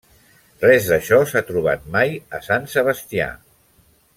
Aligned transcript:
Res 0.63 0.87
d'això 0.93 1.19
s'ha 1.33 1.43
trobat 1.49 1.85
mai 1.97 2.17
a 2.39 2.43
Sant 2.47 2.67
Sebastià. 2.73 3.29